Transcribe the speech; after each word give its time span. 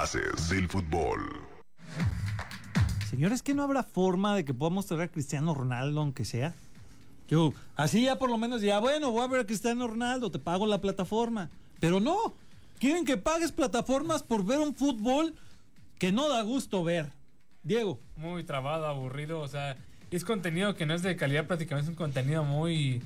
Haces 0.00 0.48
del 0.48 0.68
fútbol. 0.70 1.20
Señores, 3.10 3.42
¿que 3.42 3.52
no 3.52 3.62
habrá 3.62 3.82
forma 3.82 4.34
de 4.34 4.42
que 4.42 4.54
podamos 4.54 4.86
traer 4.86 5.02
a 5.02 5.08
Cristiano 5.08 5.52
Ronaldo, 5.54 6.00
aunque 6.00 6.24
sea? 6.24 6.54
Yo, 7.28 7.52
así 7.76 8.04
ya 8.04 8.18
por 8.18 8.30
lo 8.30 8.38
menos 8.38 8.62
ya, 8.62 8.78
bueno, 8.78 9.10
voy 9.10 9.22
a 9.22 9.26
ver 9.26 9.40
a 9.40 9.46
Cristiano 9.46 9.86
Ronaldo, 9.86 10.30
te 10.30 10.38
pago 10.38 10.66
la 10.66 10.80
plataforma. 10.80 11.50
Pero 11.78 12.00
no, 12.00 12.34
quieren 12.78 13.04
que 13.04 13.18
pagues 13.18 13.52
plataformas 13.52 14.22
por 14.22 14.46
ver 14.46 14.60
un 14.60 14.74
fútbol 14.74 15.34
que 15.98 16.10
no 16.10 16.26
da 16.30 16.40
gusto 16.40 16.82
ver. 16.82 17.12
Diego. 17.62 18.00
Muy 18.16 18.44
trabado, 18.44 18.86
aburrido, 18.86 19.40
o 19.40 19.48
sea, 19.48 19.76
es 20.10 20.24
contenido 20.24 20.74
que 20.74 20.86
no 20.86 20.94
es 20.94 21.02
de 21.02 21.16
calidad 21.16 21.46
prácticamente, 21.46 21.90
es 21.90 21.90
un 21.90 22.02
contenido 22.02 22.44
muy, 22.44 23.02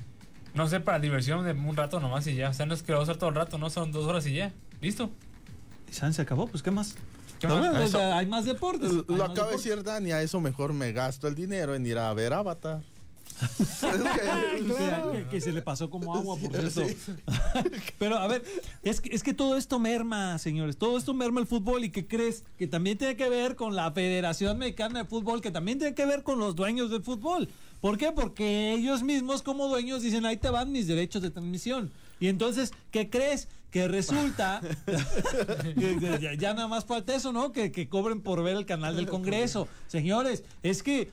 no 0.53 0.69
sé, 0.69 0.79
para 0.79 0.99
diversión 0.99 1.43
de 1.43 1.51
un 1.51 1.75
rato 1.75 1.99
nomás 1.99 2.25
y 2.27 2.35
ya. 2.35 2.49
O 2.49 2.53
sea, 2.53 2.65
no 2.65 2.73
es 2.73 2.81
que 2.81 2.93
lo 2.93 3.01
hacer 3.01 3.17
todo 3.17 3.29
el 3.29 3.35
rato, 3.35 3.57
no 3.57 3.69
son 3.69 3.91
dos 3.91 4.05
horas 4.05 4.25
y 4.25 4.35
ya. 4.35 4.53
¿Listo? 4.79 5.11
Y 5.89 5.93
San 5.93 6.13
se 6.13 6.21
acabó, 6.21 6.47
pues 6.47 6.61
¿qué 6.63 6.71
más? 6.71 6.95
¿Qué 7.39 7.47
No, 7.47 7.57
más? 7.57 7.69
bueno, 7.69 7.85
Eso- 7.85 7.99
hay 8.13 8.25
más 8.25 8.45
deportes. 8.45 8.91
Lo 8.91 9.01
acaba 9.01 9.27
de 9.27 9.33
deportes. 9.33 9.63
decir 9.63 9.83
Dani, 9.83 10.11
a 10.11 10.21
eso 10.21 10.41
mejor 10.41 10.73
me 10.73 10.91
gasto 10.91 11.27
el 11.27 11.35
dinero 11.35 11.75
en 11.75 11.85
ir 11.85 11.97
a 11.97 12.13
ver 12.13 12.33
Avatar. 12.33 12.81
Que- 15.29 15.41
se 15.41 15.51
le 15.51 15.61
pasó 15.61 15.89
como 15.89 16.15
agua, 16.15 16.37
por 16.37 16.51
cierto. 16.51 16.81
Pero 17.99 18.17
a 18.17 18.27
ver, 18.27 18.43
es 18.83 19.01
que, 19.01 19.13
es 19.15 19.21
que 19.23 19.33
todo 19.33 19.57
esto 19.57 19.77
merma, 19.79 20.37
señores. 20.39 20.77
Todo 20.77 20.97
esto 20.97 21.13
merma 21.13 21.39
el 21.39 21.47
fútbol. 21.47 21.83
¿Y 21.83 21.89
qué 21.91 22.07
crees? 22.07 22.43
Que 22.57 22.65
también 22.67 22.97
tiene 22.97 23.15
que 23.15 23.29
ver 23.29 23.55
con 23.55 23.75
la 23.75 23.91
Federación 23.91 24.57
Mexicana 24.57 25.03
de 25.03 25.05
Fútbol, 25.05 25.41
que 25.41 25.51
también 25.51 25.77
tiene 25.79 25.93
que 25.93 26.05
ver 26.05 26.23
con 26.23 26.39
los 26.39 26.55
dueños 26.55 26.89
del 26.89 27.03
fútbol. 27.03 27.49
¿Por 27.81 27.97
qué? 27.97 28.11
Porque 28.11 28.73
ellos 28.73 29.03
mismos, 29.03 29.41
como 29.43 29.67
dueños, 29.67 30.01
dicen: 30.01 30.25
ahí 30.25 30.37
te 30.37 30.49
van 30.49 30.71
mis 30.71 30.87
derechos 30.87 31.21
de 31.21 31.29
transmisión. 31.29 31.91
Y 32.19 32.27
entonces, 32.29 32.71
¿qué 32.91 33.09
crees? 33.09 33.47
Que 33.71 33.87
resulta. 33.87 34.61
que 35.77 36.17
ya, 36.21 36.33
ya 36.33 36.53
nada 36.53 36.67
más 36.67 36.85
falta 36.85 37.13
eso, 37.15 37.31
¿no? 37.33 37.51
Que, 37.51 37.71
que 37.71 37.89
cobren 37.89 38.21
por 38.21 38.41
ver 38.43 38.55
el 38.55 38.65
canal 38.65 38.95
del 38.95 39.07
Congreso. 39.07 39.67
Señores, 39.87 40.43
es 40.63 40.83
que. 40.83 41.11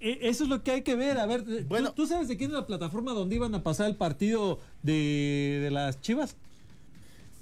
eh, 0.00 0.18
Eso 0.22 0.44
es 0.44 0.50
lo 0.50 0.62
que 0.62 0.72
hay 0.72 0.82
que 0.82 0.94
ver. 0.94 1.18
A 1.18 1.26
ver, 1.26 1.42
¿tú- 1.44 1.64
Bueno. 1.68 1.92
¿tú, 1.92 2.06
sabes 2.06 2.28
de 2.28 2.36
quién 2.36 2.50
es 2.50 2.56
la 2.56 2.66
plataforma 2.66 3.12
donde 3.12 3.36
iban 3.36 3.54
a 3.54 3.62
pasar 3.62 3.86
el 3.88 3.96
partido 3.96 4.60
de, 4.82 5.60
de 5.62 5.70
las 5.70 6.00
Chivas? 6.00 6.36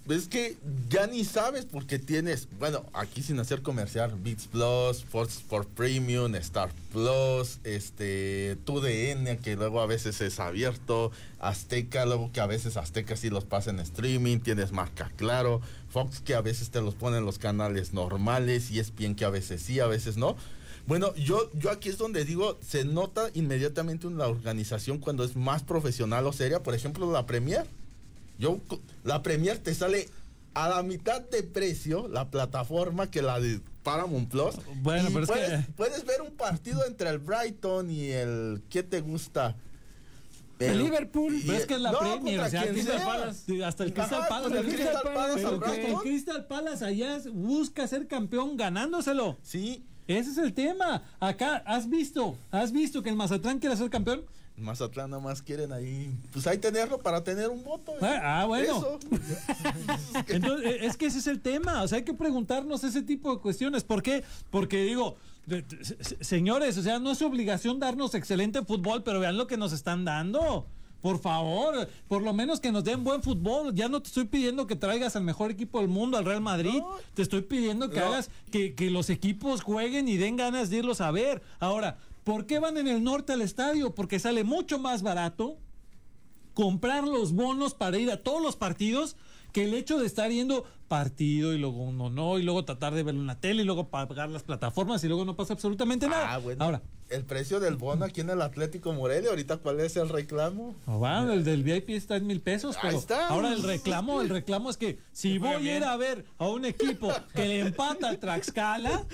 Es 0.09 0.27
que 0.27 0.57
ya 0.89 1.07
ni 1.07 1.23
sabes 1.23 1.67
porque 1.67 1.99
tienes, 1.99 2.49
bueno, 2.59 2.87
aquí 2.95 3.23
sin 3.23 3.39
hacer 3.41 3.61
comercial, 3.61 4.15
Beats 4.19 4.47
Plus, 4.47 5.05
Fox 5.05 5.37
Sport 5.37 5.69
Premium, 5.69 6.35
Star 6.37 6.71
Plus, 6.93 7.59
este, 7.63 8.57
TUDN, 8.65 9.37
que 9.37 9.55
luego 9.57 9.83
a 9.83 9.87
veces 9.87 10.23
es 10.23 10.41
abierto, 10.41 11.13
Azteca, 11.41 12.07
luego 12.07 12.33
que 12.33 12.41
a 12.41 12.47
veces 12.47 12.79
Azteca 12.79 13.17
sí 13.17 13.29
los 13.29 13.45
pasa 13.45 13.69
en 13.69 13.81
streaming, 13.81 14.39
tienes 14.39 14.73
marca 14.73 15.13
claro, 15.17 15.61
Fox 15.91 16.21
que 16.21 16.35
a 16.35 16.41
veces 16.41 16.71
te 16.71 16.81
los 16.81 16.95
pone 16.95 17.19
en 17.19 17.27
los 17.27 17.39
canales 17.39 17.93
normales 17.93 18.71
y 18.71 18.79
es 18.79 18.95
bien 18.95 19.15
que 19.15 19.27
a 19.27 19.31
veces 19.31 19.61
sí, 19.61 19.79
a 19.79 19.87
veces 19.89 20.17
no. 20.17 20.37
Bueno, 20.87 21.15
yo, 21.17 21.51
yo 21.53 21.71
aquí 21.71 21.91
es 21.91 21.99
donde 21.99 22.25
digo, 22.25 22.59
se 22.67 22.87
nota 22.87 23.29
inmediatamente 23.35 24.07
una 24.07 24.27
organización 24.27 24.97
cuando 24.97 25.23
es 25.23 25.37
más 25.37 25.63
profesional 25.63 26.27
o 26.27 26.33
seria, 26.33 26.63
por 26.63 26.75
ejemplo, 26.75 27.13
la 27.13 27.27
Premier. 27.27 27.67
Yo, 28.39 28.59
la 29.05 29.23
Premier 29.23 29.59
te 29.59 29.75
sale 29.75 30.09
a 30.55 30.69
la 30.69 30.83
mitad 30.83 31.21
de 31.21 31.43
precio 31.43 32.09
la 32.09 32.31
plataforma 32.31 33.11
que 33.11 33.23
la 33.23 33.41
de 33.41 33.61
Paramount 33.83 34.29
Plus. 34.31 34.55
Bueno, 34.83 35.09
pero 35.13 35.23
es 35.25 35.29
puedes, 35.31 35.67
que- 35.67 35.73
puedes 35.73 36.05
ver 36.07 36.23
un 36.23 36.33
partido 36.37 36.85
entre 36.87 37.11
el 37.11 37.19
Brighton 37.19 37.91
y 37.91 38.07
el 38.11 38.63
¿qué 38.71 38.83
te 38.83 39.01
gusta? 39.01 39.57
El 40.59 40.79
Liverpool. 40.79 41.41
Pero 41.47 41.57
es 41.59 41.67
que 41.67 41.75
es 41.75 41.81
la 41.81 41.93
no, 41.93 41.99
Premier, 42.01 42.41
o 42.41 42.49
sea, 42.49 42.67
Crystal. 42.67 43.03
Palace, 43.05 43.65
hasta 43.65 43.85
el 43.85 43.95
Crystal 43.95 44.27
Palace. 44.29 44.59
el 44.59 45.59
Palace. 45.61 45.95
Crystal 46.03 46.47
Palace 46.47 46.85
allá 46.85 47.19
busca 47.33 47.87
ser 47.87 48.09
campeón 48.09 48.57
ganándoselo. 48.57 49.37
Sí, 49.43 49.85
Ese 50.09 50.31
es 50.31 50.39
el 50.39 50.55
tema. 50.55 51.03
Acá, 51.21 51.63
¿has 51.67 51.89
visto? 51.89 52.37
¿Has 52.51 52.73
visto 52.73 53.03
que 53.03 53.11
el 53.11 53.15
Mazatlán 53.17 53.59
quiere 53.61 53.77
ser 53.77 53.89
campeón? 53.91 54.25
Mazatlán 54.61 55.11
nada 55.11 55.23
más 55.23 55.43
quieren 55.43 55.73
ahí, 55.73 56.15
pues 56.33 56.47
ahí 56.47 56.59
tenerlo 56.59 56.99
para 56.99 57.23
tener 57.25 57.49
un 57.49 57.63
voto. 57.65 57.93
¿eh? 57.93 57.99
Ah, 58.03 58.43
ah, 58.43 58.45
bueno. 58.47 58.65
Eso. 58.79 58.99
Entonces, 60.29 60.67
eh, 60.67 60.79
es 60.87 60.97
que 60.97 61.07
ese 61.07 61.19
es 61.19 61.27
el 61.27 61.41
tema. 61.41 61.83
O 61.83 61.89
sea, 61.89 61.99
hay 61.99 62.05
que 62.05 62.15
preguntarnos 62.15 62.85
ese 62.85 63.03
tipo 63.03 63.35
de 63.35 63.41
cuestiones. 63.41 63.85
¿Por 63.85 64.03
qué? 64.03 64.25
Porque 64.51 64.83
digo, 64.83 65.17
señores, 66.21 66.77
o 66.79 66.83
sea, 66.83 66.99
no 66.99 67.13
es 67.13 67.19
su 67.19 67.27
obligación 67.27 67.79
darnos 67.79 68.15
excelente 68.15 68.63
fútbol, 68.65 69.03
pero 69.03 69.21
vean 69.21 69.37
lo 69.37 69.47
que 69.47 69.57
nos 69.57 69.73
están 69.73 70.05
dando. 70.05 70.67
Por 71.01 71.21
favor, 71.21 71.89
por 72.09 72.23
lo 72.23 72.33
menos 72.33 72.59
que 72.59 72.73
nos 72.73 72.83
den 72.83 73.05
buen 73.05 73.23
fútbol. 73.23 73.73
Ya 73.73 73.89
no 73.89 74.03
te 74.03 74.09
estoy 74.09 74.25
pidiendo 74.25 74.67
que 74.67 74.75
traigas 74.75 75.15
al 75.15 75.23
mejor 75.23 75.53
equipo 75.53 75.79
del 75.79 75.87
mundo, 75.87 76.19
al 76.19 76.25
Real 76.25 76.41
Madrid. 76.41 76.79
No. 76.81 76.97
Te 77.15 77.23
estoy 77.23 77.43
pidiendo 77.43 77.89
que 77.89 78.01
No. 78.01 78.07
hagas 78.07 78.31
que, 78.51 78.75
que 78.75 78.91
los 78.91 79.09
equipos 79.09 79.63
jueguen 79.63 80.09
y 80.09 80.17
den 80.17 80.37
ganas 80.37 80.71
de 80.71 80.79
irlos 80.79 81.01
a 81.01 81.13
ver. 81.13 81.41
Ahora, 81.61 81.99
¿por 82.29 82.45
qué 82.45 82.59
van 82.59 82.77
en 82.77 82.89
el 82.89 83.03
norte 83.03 83.33
al 83.33 83.41
estadio? 83.41 83.95
Porque 83.95 84.19
sale 84.19 84.45
mucho 84.45 84.79
más 84.79 85.01
barato 85.03 85.57
comprar 86.53 87.05
los 87.05 87.33
bonos 87.33 87.73
para 87.73 87.97
ir 87.97 88.11
a 88.11 88.23
todos 88.23 88.43
los 88.43 88.55
partidos 88.55 89.17
que 89.53 89.65
el 89.65 89.73
hecho 89.73 89.99
de 89.99 90.05
estar 90.05 90.31
yendo 90.31 90.65
partido 90.89 91.55
y 91.55 91.59
luego 91.59 91.79
uno 91.85 92.11
no 92.11 92.39
y 92.39 92.43
luego 92.43 92.67
tratar 92.67 92.93
de 92.95 93.03
verlo 93.03 93.23
en 93.23 93.27
la 93.29 93.41
tele 93.41 93.63
y 93.63 93.65
luego 93.65 93.89
pagar 93.89 94.29
las 94.29 94.43
plataformas 94.43 95.03
y 95.05 95.09
luego 95.09 95.25
no 95.25 95.37
pasa 95.37 95.55
absolutamente 95.55 96.07
nada. 96.07 96.35
Ah, 96.35 96.39
bueno. 96.39 96.63
Ahora, 96.63 96.83
El 97.09 97.25
precio 97.25 97.61
del 97.61 97.77
bono 97.77 98.05
aquí 98.05 98.21
en 98.21 98.29
el 98.29 98.43
Atlético 98.43 98.93
Morelia, 98.93 99.31
ahorita 99.31 99.57
cuál 99.57 99.81
es 99.81 99.97
el 99.97 100.11
reclamo? 100.11 100.75
oh, 100.87 101.01
va, 101.01 101.23
el 101.33 101.45
del 101.45 101.63
VIP 101.63 101.91
está 101.91 102.17
en 102.17 102.27
mil 102.27 102.43
pesos, 102.43 102.77
Ahí 102.77 102.83
pero 102.89 102.99
está. 102.99 103.29
ahora 103.29 103.55
el 103.55 103.63
reclamo, 103.63 104.21
el 104.21 104.29
reclamo 104.29 104.69
es 104.69 104.77
que 104.77 104.99
si 105.13 105.39
voy 105.39 105.67
a 105.69 105.77
ir 105.79 105.83
a 105.85 105.97
ver 105.97 106.27
a 106.37 106.47
un 106.49 106.67
equipo 106.67 107.11
que 107.35 107.47
le 107.47 107.61
empata 107.61 108.11
al 108.11 108.19
Traxcala, 108.19 109.07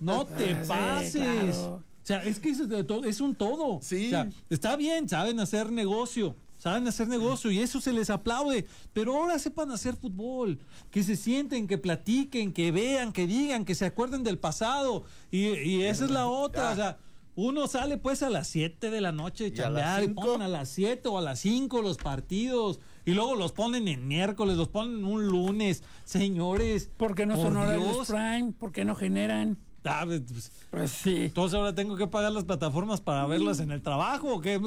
no 0.00 0.24
te 0.24 0.54
Sí, 0.62 0.68
pases. 0.68 1.12
claro. 1.56 1.82
O 2.06 2.08
sea, 2.08 2.22
es 2.22 2.38
que 2.38 2.50
es, 2.50 2.68
de 2.68 2.84
todo- 2.84 3.04
es 3.04 3.20
un 3.20 3.34
todo. 3.34 3.80
Sí. 3.82 4.06
O 4.06 4.10
sea, 4.10 4.28
está 4.48 4.76
bien, 4.76 5.08
saben 5.08 5.40
hacer 5.40 5.72
negocio. 5.72 6.36
Saben 6.56 6.86
hacer 6.86 7.08
negocio 7.08 7.50
y 7.50 7.58
eso 7.58 7.80
se 7.80 7.92
les 7.92 8.10
aplaude. 8.10 8.64
Pero 8.92 9.16
ahora 9.16 9.40
sepan 9.40 9.72
hacer 9.72 9.96
fútbol. 9.96 10.60
Que 10.92 11.02
se 11.02 11.16
sienten, 11.16 11.66
que 11.66 11.78
platiquen, 11.78 12.52
que 12.52 12.70
vean, 12.70 13.12
que 13.12 13.26
digan, 13.26 13.64
que 13.64 13.74
se 13.74 13.86
acuerden 13.86 14.22
del 14.22 14.38
pasado. 14.38 15.02
Y, 15.32 15.46
y 15.48 15.82
esa 15.82 16.04
es 16.04 16.12
la 16.12 16.28
otra. 16.28 16.70
O 16.70 16.76
sea, 16.76 16.98
uno 17.34 17.66
sale 17.66 17.98
pues 17.98 18.22
a 18.22 18.30
las 18.30 18.46
7 18.46 18.88
de 18.88 19.00
la 19.00 19.10
noche 19.10 19.46
a 19.46 19.48
Y 19.48 19.52
chambear 19.52 20.14
ponen 20.14 20.42
a 20.42 20.48
las 20.48 20.68
7 20.68 21.08
o 21.08 21.18
a 21.18 21.22
las 21.22 21.40
5 21.40 21.82
los 21.82 21.96
partidos. 21.96 22.78
Y 23.04 23.14
luego 23.14 23.34
los 23.34 23.50
ponen 23.50 23.88
en 23.88 24.06
miércoles, 24.06 24.56
los 24.56 24.68
ponen 24.68 25.04
un 25.04 25.26
lunes. 25.26 25.82
Señores. 26.04 26.88
Porque 26.96 27.26
no 27.26 27.34
por 27.34 27.46
son 27.46 27.56
horarios 27.56 28.06
prime, 28.06 28.52
porque 28.60 28.84
no 28.84 28.94
generan. 28.94 29.58
Ah, 29.86 30.02
pues, 30.04 30.50
Pues 30.70 30.90
sí. 30.90 31.24
entonces 31.26 31.56
ahora 31.56 31.74
tengo 31.74 31.96
que 31.96 32.06
pagar 32.06 32.32
las 32.32 32.44
plataformas 32.44 33.00
para 33.00 33.26
verlas 33.26 33.60
en 33.60 33.70
el 33.70 33.82
trabajo. 33.82 34.34
¿o 34.34 34.40
¿Qué, 34.40 34.60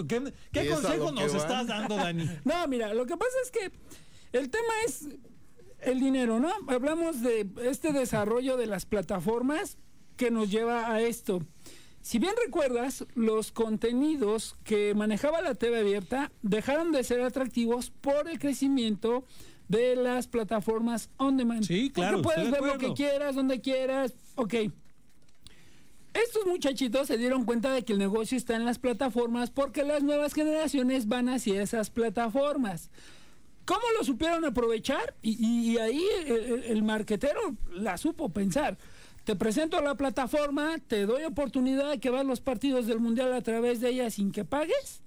qué, 0.52 0.69
consejo 0.69 1.12
nos 1.12 1.34
estás 1.34 1.68
dando, 1.68 1.96
Dani? 1.96 2.30
No, 2.46 2.68
mira, 2.68 2.94
lo 2.94 3.06
que 3.06 3.18
pasa 3.18 3.35
es 3.44 3.52
que 3.52 3.72
el 4.38 4.50
tema 4.50 4.74
es 4.85 5.09
el 5.81 6.00
dinero, 6.00 6.40
¿no? 6.40 6.50
Hablamos 6.68 7.22
de 7.22 7.47
este 7.63 7.94
desarrollo 7.94 8.58
de 8.58 8.68
las 8.68 8.85
plataformas 8.85 9.78
que 10.18 10.31
nos 10.31 10.52
lleva 10.52 10.91
a 10.91 11.02
esto. 11.02 11.41
Si 12.02 12.18
bien 12.18 12.34
recuerdas, 12.46 13.06
los 13.16 13.52
contenidos 13.52 14.56
que 14.63 14.94
manejaba 14.96 15.41
la 15.41 15.56
TV 15.56 15.79
abierta 15.79 16.31
dejaron 16.41 16.91
de 16.91 17.03
ser 17.03 17.22
atractivos 17.22 17.91
por 17.91 18.29
el 18.29 18.40
crecimiento 18.40 19.25
de 19.68 19.96
las 19.96 20.28
plataformas 20.28 21.09
on 21.18 21.38
demand. 21.38 21.63
Sí, 21.63 21.91
claro, 21.91 22.22
Porque 22.22 22.35
puedes 22.35 22.52
ver 22.52 22.63
lo 22.63 22.78
que 22.78 22.94
quieras, 22.94 23.35
donde 23.35 23.62
quieras. 23.62 24.13
Ok. 24.35 24.56
Estos 26.14 26.46
muchachitos 26.46 27.08
se 27.08 27.18
dieron 27.18 27.46
cuenta 27.46 27.72
de 27.72 27.84
que 27.84 27.94
el 27.94 28.00
negocio 28.00 28.38
está 28.38 28.56
en 28.56 28.66
las 28.66 28.80
plataformas 28.80 29.52
porque 29.52 29.84
las 29.84 30.03
nuevas 30.03 30.34
generaciones 30.34 31.08
van 31.08 31.30
hacia 31.30 31.62
esas 31.62 31.90
plataformas. 31.90 32.90
¿Cómo 33.66 33.84
lo 33.96 34.03
supieron 34.03 34.44
aprovechar? 34.46 35.14
Y, 35.22 35.78
ahí 35.78 36.03
el, 36.25 36.81
marquetero 36.81 37.56
la 37.72 38.00
supo 38.00 38.30
pensar. 38.30 38.80
Te 39.26 39.35
presento 39.35 39.79
la 39.82 39.94
plataforma, 39.94 40.79
te 40.79 41.06
doy 41.06 41.23
oportunidad 41.26 41.91
de 41.91 42.00
que 42.00 42.09
veas 42.09 42.26
los 42.26 42.41
partidos 42.41 42.88
del 42.88 43.00
Mundial 43.00 43.32
a 43.32 43.41
través 43.44 43.79
de 43.79 43.90
ella 43.90 44.09
sin 44.09 44.32
que 44.32 44.44
pagues, 44.44 45.03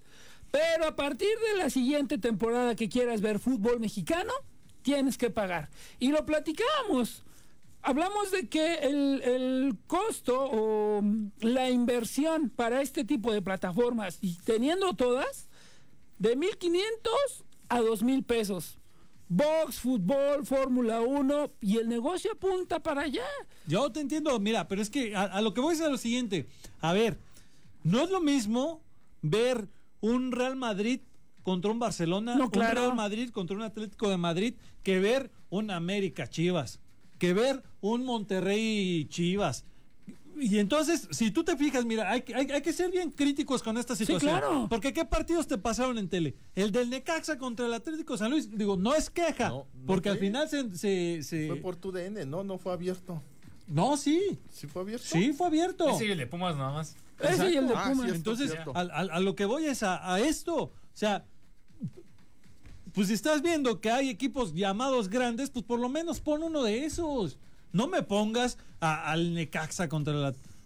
pero 0.53 0.87
a 0.87 0.95
partir 0.95 1.35
de 1.51 1.59
la 1.59 1.71
siguiente 1.71 2.19
temporada 2.19 2.77
que 2.77 2.89
quieras 2.89 3.21
ver 3.21 3.41
fútbol 3.41 3.81
mexicano, 3.81 4.33
tienes 4.83 5.19
que 5.19 5.31
pagar. 5.31 5.69
Y 5.99 6.13
lo 6.13 6.25
platicábamos. 6.25 7.25
Hablamos 7.83 8.31
de 8.31 8.49
que 8.49 8.75
el, 8.77 9.23
el 9.23 9.77
costo 9.87 10.39
o 10.51 11.03
la 11.41 11.69
inversión 11.71 12.49
para 12.51 12.81
este 12.81 13.05
tipo 13.05 13.33
de 13.33 13.43
plataformas, 13.43 14.19
y 14.21 14.37
teniendo 14.45 14.95
todas, 14.95 15.49
de 16.19 16.37
1500 16.37 17.13
a 17.69 17.81
2000 17.81 18.23
pesos. 18.25 18.79
Box, 19.29 19.81
fútbol, 19.81 20.45
Fórmula 20.45 21.01
1 21.01 21.53
y 21.63 21.79
el 21.79 21.89
negocio 21.89 22.33
apunta 22.33 22.81
para 22.81 23.03
allá. 23.03 23.25
Yo 23.67 23.91
te 23.91 24.01
entiendo, 24.01 24.39
mira, 24.39 24.69
pero 24.69 24.83
es 24.83 24.91
que 24.91 25.17
a, 25.17 25.23
a 25.23 25.41
lo 25.41 25.55
que 25.55 25.61
voy 25.63 25.75
es 25.75 25.81
a 25.81 25.89
lo 25.89 25.97
siguiente. 25.97 26.47
A 26.81 26.93
ver, 26.93 27.19
no 27.83 28.01
es 28.03 28.11
lo 28.11 28.21
mismo 28.21 28.83
ver 29.23 29.69
un 30.01 30.33
Real 30.33 30.55
Madrid 30.55 31.01
contra 31.43 31.71
un 31.71 31.79
Barcelona, 31.79 32.37
No, 32.37 32.51
claro. 32.51 32.81
un 32.83 32.85
Real 32.87 32.95
Madrid 32.97 33.31
contra 33.31 33.57
un 33.57 33.63
Atlético 33.63 34.09
de 34.11 34.19
Madrid, 34.19 34.55
que 34.83 35.01
ver 35.01 35.31
un 35.49 35.71
América 35.71 36.29
Chivas. 36.29 36.79
Que 37.23 37.33
ver 37.35 37.63
un 37.81 38.05
Monterrey 38.05 39.07
Chivas. 39.09 39.65
Y 40.41 40.59
entonces, 40.59 41.07
si 41.13 41.31
tú 41.31 41.45
te 41.45 41.57
fijas, 41.57 41.85
mira, 41.85 42.11
hay, 42.11 42.23
que- 42.23 42.35
hay, 42.35 42.51
hay 42.51 42.63
que 42.63 42.73
ser 42.73 42.91
bien 42.91 43.13
críticos 43.13 43.63
con 43.63 43.79
esta 43.79 43.95
situación. 43.95 44.33
claro. 44.33 44.67
Porque 44.69 44.93
¿qué 44.93 45.05
partidos 45.05 45.47
te 45.47 45.57
pasaron 45.57 45.99
en 45.99 46.09
tele? 46.09 46.35
El 46.57 46.73
del 46.73 46.91
Necaxa 46.91 47.39
contra 47.39 47.67
el 47.67 47.75
Atlético 47.75 48.17
San 48.17 48.33
Luis. 48.33 48.51
Digo, 48.51 48.77
no 48.77 48.93
es 48.93 49.09
queja, 49.09 49.51
No, 49.51 49.67
no 49.73 49.87
porque 49.87 50.09
al 50.09 50.19
final 50.19 50.49
se... 50.49 50.69
se- 50.77 51.23
se- 51.23 51.47
Fue 51.47 51.57
por 51.59 51.77
tu 51.77 51.93
DN, 51.93 52.27
no, 52.27 52.43
no 52.43 52.59
fue 52.59 52.73
abierto. 52.73 53.23
No, 53.69 53.97
sí, 53.97 54.41
¿Sí 54.51 54.67
fue 54.67 54.83
abierto? 54.83 55.07
sí, 55.07 55.33
fue 55.33 55.47
abierto. 55.47 55.89
Ese 55.89 56.07
y 56.07 56.11
el 56.11 56.19
de 56.19 56.27
Pumas 56.27 56.57
nada 56.57 56.73
más. 56.73 56.97
Ese 57.21 57.51
y 57.53 57.57
el 57.57 57.69
de 57.69 57.75
Ah, 57.77 57.85
sí, 57.85 57.91
Pumas. 57.93 58.09
es 58.11 58.17
Entonces, 58.17 58.53
a, 58.75 58.81
a- 58.81 59.17
a 59.17 59.21
lo 59.21 59.37
que 59.37 59.45
voy 59.45 59.67
es 59.67 59.85
a, 59.85 60.13
a 60.13 60.19
esto. 60.19 60.57
O 60.65 60.73
sea, 60.93 61.25
pues 62.93 63.09
si 63.09 63.15
estás 63.15 63.43
viendo 63.43 63.81
que 63.81 63.91
hay 63.91 64.09
equipos 64.09 64.55
llamados 64.55 65.09
grandes, 65.09 65.51
pues 65.51 65.65
por 65.65 65.79
lo 65.81 65.89
menos 65.89 66.21
pon 66.21 66.43
uno 66.43 66.63
de 66.63 66.85
esos. 66.85 67.39
No 67.73 67.87
me 67.89 68.03
pongas 68.03 68.59
a- 68.81 69.11
al 69.11 69.35
Necaxa 69.35 69.89
contra 69.89 70.13
el 70.13 70.25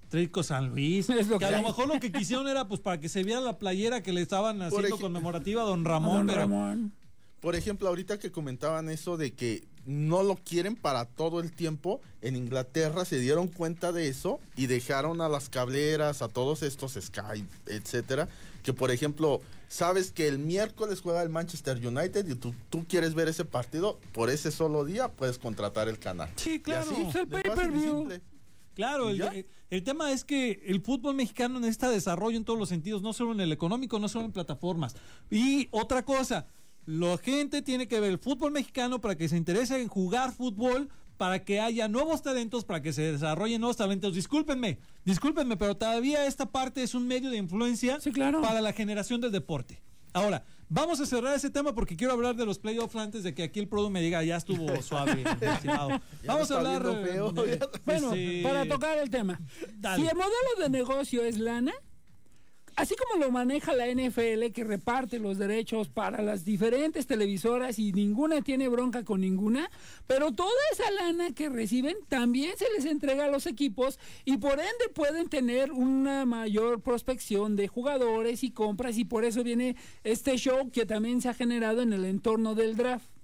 Atlético 0.08 0.43
San 0.43 0.70
Luis. 0.70 1.08
Es 1.11 1.28
lo 1.28 1.38
que 1.38 1.46
que 1.46 1.55
a 1.55 1.61
lo 1.61 1.67
mejor 1.67 1.87
lo 1.88 2.00
que 2.00 2.11
quisieron 2.11 2.49
era 2.49 2.67
pues 2.69 2.81
para 2.81 2.99
que 3.00 3.08
se 3.08 3.23
viera 3.23 3.40
la 3.40 3.58
playera 3.58 4.02
que 4.02 4.12
le 4.12 4.23
estaban 4.23 4.61
haciendo 4.62 4.99
conmemorativa 4.99 5.62
a 5.62 5.67
don 5.67 5.84
Ramón. 5.84 6.19
Don 6.19 6.26
pero- 6.26 6.40
Ramón. 6.40 6.93
Por 7.40 7.55
ejemplo, 7.55 7.87
ahorita 7.88 8.19
que 8.19 8.32
comentaban 8.32 8.88
eso 8.88 9.17
de 9.17 9.34
que 9.34 9.69
no 9.87 10.23
lo 10.23 10.35
quieren 10.37 10.77
para 10.77 11.05
todo 11.06 11.41
el 11.41 11.53
tiempo, 11.53 12.00
en 12.23 12.37
Inglaterra 12.37 13.05
se 13.05 13.19
dieron 13.19 13.49
cuenta 13.49 13.93
de 13.93 14.09
eso 14.09 14.41
y 14.56 14.67
dejaron 14.67 15.21
a 15.21 15.29
las 15.29 15.49
cableras, 15.49 16.23
a 16.23 16.29
todos 16.29 16.62
estos 16.62 16.94
Sky, 17.00 17.44
etcétera, 17.67 18.29
que 18.62 18.73
por 18.73 18.91
ejemplo, 18.91 19.41
sabes 19.69 20.11
que 20.11 20.27
el 20.29 20.38
miércoles 20.38 21.00
juega 21.00 21.23
el 21.23 21.29
Manchester 21.29 21.77
United 21.87 22.29
y 22.29 22.35
tú, 22.35 22.53
tú 22.69 22.85
quieres 22.88 23.15
ver 23.15 23.29
ese 23.29 23.44
partido, 23.44 23.99
por 24.12 24.29
ese 24.31 24.50
solo 24.50 24.85
día 24.85 25.09
puedes 25.09 25.38
contratar 25.38 25.88
el 25.88 25.99
canal. 25.99 26.29
Sí, 26.37 26.61
claro. 26.61 26.91
así, 26.91 27.03
Pues 27.05 27.15
el 27.17 27.29
pay-per-view. 27.29 28.09
Claro, 28.75 29.09
el, 29.11 29.19
¿Ya? 29.19 29.29
el- 29.29 29.47
el 29.69 29.83
tema 29.83 30.12
es 30.12 30.23
que 30.25 30.62
el 30.67 30.81
fútbol 30.81 31.17
mexicano 31.17 31.59
necesita 31.59 31.91
desarrollo 31.91 32.37
en 32.37 32.44
todos 32.44 32.56
los 32.56 32.69
sentidos, 32.69 33.03
no 33.03 33.12
solo 33.12 33.33
en 33.33 33.41
el 33.41 33.50
económico, 33.50 33.99
no 33.99 34.09
solo 34.09 34.25
en 34.27 34.31
plataformas. 34.33 34.94
Y 35.29 35.67
otra 35.73 36.05
cosa, 36.05 36.47
la 36.87 37.19
gente 37.19 37.62
tiene 37.62 37.88
que 37.88 38.00
ver 38.00 38.11
el 38.11 38.19
fútbol 38.19 38.53
mexicano 38.53 39.00
para 39.00 39.17
que 39.17 39.29
se 39.29 39.37
interese 39.37 39.81
en 39.81 39.88
jugar 39.88 40.33
fútbol, 40.33 40.88
para 41.17 41.44
que 41.44 41.61
haya 41.61 41.88
nuevos 41.88 42.23
talentos, 42.23 42.65
para 42.65 42.83
que 42.83 42.93
se 42.93 43.12
desarrollen 43.12 43.61
nuevos 43.61 43.77
talentos. 43.77 44.15
Discúlpenme, 44.15 44.79
discúlpenme, 45.05 45.56
pero 45.56 45.77
todavía 45.77 46.27
esta 46.27 46.47
parte 46.47 46.83
es 46.83 46.94
un 46.94 47.06
medio 47.06 47.31
de 47.31 47.38
influencia 47.38 48.00
Sí, 48.00 48.12
claro. 48.12 48.41
para 48.43 48.61
la 48.61 48.73
generación 48.73 49.21
del 49.21 49.33
deporte. 49.33 49.83
Ahora, 50.12 50.44
vamos 50.69 50.99
a 51.00 51.06
cerrar 51.06 51.35
ese 51.35 51.50
tema 51.50 51.75
porque 51.75 51.94
quiero 51.97 52.12
hablar 52.15 52.37
de 52.37 52.47
los 52.47 52.59
playoffs 52.59 52.97
antes 52.97 53.23
de 53.23 53.35
que 53.35 53.43
aquí 53.43 53.61
el 53.61 53.69
producto 53.69 53.91
me 53.91 54.00
diga, 54.00 54.23
ya 54.25 54.37
estuvo 54.37 54.67
suave. 54.83 55.25
Ya 55.62 56.00
Vamos 56.27 56.50
a 56.50 56.56
hablar... 56.56 56.83
feo, 56.83 57.35
eh. 57.47 57.59
Bueno, 57.85 58.12
para 58.43 58.67
tocar 58.67 58.97
el 58.99 59.11
tema. 59.11 59.38
Dale. 59.79 60.03
Si 60.03 60.09
el 60.09 60.17
modelo 60.17 60.62
de 60.62 60.71
negocio 60.71 61.23
es 61.23 61.38
lana, 61.38 61.73
así 62.76 62.94
como 62.94 63.25
lo 63.25 63.31
maneja 63.31 63.73
la 63.75 63.87
NFL 63.88 64.52
que 64.55 64.64
reparte 64.64 65.19
los 65.19 65.38
derechos 65.38 65.88
para 65.88 66.23
las 66.23 66.44
diferentes 66.44 67.06
televisoras 67.06 67.78
y 67.78 67.93
ninguna 67.93 68.43
tiene 68.43 68.69
bronca 68.69 69.05
con 69.05 69.23
ninguna, 69.23 69.70
pero 70.06 70.32
toda 70.32 70.50
esa 70.73 70.90
lana 70.90 71.32
que 71.32 71.49
reciben 71.49 71.96
también 72.08 72.56
se 72.56 72.67
les 72.76 72.84
entrega 72.84 73.25
a 73.25 73.31
los 73.31 73.46
equipos 73.46 73.99
y 74.25 74.37
por 74.37 74.52
ende 74.52 74.88
pueden 74.94 75.28
tener 75.28 75.73
una 75.73 76.25
mayor 76.26 76.81
prospección 76.81 77.56
de 77.56 77.69
jugadores 77.69 78.44
y 78.44 78.50
compras 78.50 78.99
y 78.99 79.05
por 79.05 79.25
eso 79.25 79.43
viene 79.43 79.76
este 80.05 80.37
show 80.37 80.70
que 80.70 80.87
también 80.87 81.20
se 81.20 81.31
ha 81.31 81.34
generado 81.34 81.82
en 81.82 81.93
el 81.93 82.05
entorno 82.05 82.55
del 82.55 82.76
draft. 82.76 83.16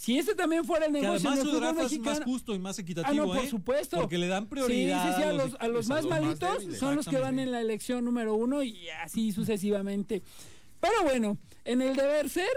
Si 0.00 0.18
ese 0.18 0.34
también 0.34 0.64
fuera 0.64 0.86
el 0.86 0.94
Que 0.94 1.02
negocio 1.02 1.28
además 1.28 1.44
su 1.90 1.94
es 1.94 2.00
más 2.00 2.20
justo 2.24 2.54
y 2.54 2.58
más 2.58 2.78
Ah, 2.78 2.80
equitativo, 2.80 3.26
no, 3.26 3.34
por 3.34 3.44
¿eh? 3.44 3.48
supuesto. 3.50 3.98
Porque 3.98 4.16
le 4.16 4.28
dan 4.28 4.46
prioridad. 4.46 5.02
Sí, 5.02 5.08
sí, 5.12 5.14
sí, 5.18 5.28
a 5.28 5.32
los, 5.34 5.54
a 5.60 5.68
los 5.68 5.90
a 5.90 5.92
más 5.92 6.04
los 6.04 6.10
más 6.10 6.20
malitos 6.22 6.58
débiles. 6.60 6.78
son 6.78 6.96
los 6.96 7.06
que 7.06 7.18
van 7.18 7.38
en 7.38 7.52
la 7.52 7.60
elección 7.60 8.06
número 8.06 8.34
uno 8.34 8.62
y 8.62 8.88
así 9.04 9.30
sucesivamente. 9.30 10.22
Pero 10.80 11.02
bueno, 11.02 11.36
en 11.66 11.82
el 11.82 11.94
deber 11.96 12.30
ser, 12.30 12.48